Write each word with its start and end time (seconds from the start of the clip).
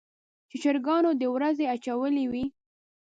چې 0.49 0.57
چرګانو 0.63 1.11
د 1.21 1.23
ورځې 1.35 1.65
اچولې 1.75 2.25
وي. 2.31 2.45